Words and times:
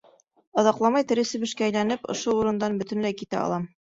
Оҙаҡламай 0.61 1.05
тере 1.11 1.25
себешкә 1.33 1.67
әйләнеп, 1.67 2.09
ошо 2.15 2.35
урындан 2.39 2.81
бөтөнләй 2.81 3.19
китә 3.21 3.43
алам. 3.45 3.69